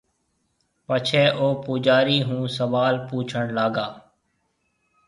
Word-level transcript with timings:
پڇيَ 0.85 1.23
او 1.39 1.47
پوجارِي 1.63 2.17
هون 2.27 2.43
سوال 2.57 2.95
پُوڇڻ 3.07 3.43
لاگا۔ 3.57 3.87